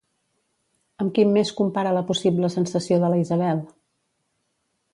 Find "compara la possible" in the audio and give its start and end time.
1.59-2.51